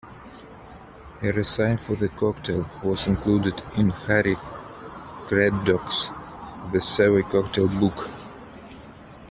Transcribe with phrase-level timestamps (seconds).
[1.21, 4.35] A recipe for the cocktail was included in Harry
[5.27, 6.09] Craddock's
[6.73, 8.09] "The Savoy Cocktail Book".